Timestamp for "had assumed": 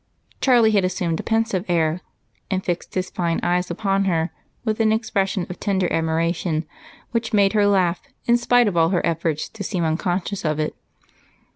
0.71-1.19